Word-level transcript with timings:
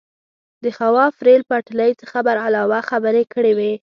د 0.63 0.65
خواف 0.77 1.15
ریل 1.25 1.43
پټلۍ 1.49 1.91
څخه 2.01 2.17
برعلاوه 2.27 2.79
خبرې 2.89 3.23
کړې 3.33 3.53
وای. 3.57 3.73